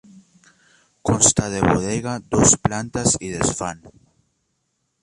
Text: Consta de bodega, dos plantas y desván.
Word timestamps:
Consta 1.07 1.45
de 1.53 1.61
bodega, 1.61 2.13
dos 2.31 2.57
plantas 2.57 3.09
y 3.19 3.27
desván. 3.35 3.77